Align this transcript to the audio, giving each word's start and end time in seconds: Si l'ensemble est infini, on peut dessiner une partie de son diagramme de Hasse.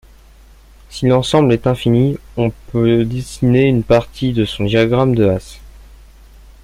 Si 0.89 1.05
l'ensemble 1.05 1.53
est 1.53 1.67
infini, 1.67 2.17
on 2.35 2.49
peut 2.71 3.05
dessiner 3.05 3.65
une 3.67 3.83
partie 3.83 4.33
de 4.33 4.45
son 4.45 4.63
diagramme 4.63 5.13
de 5.13 5.27
Hasse. 5.29 5.59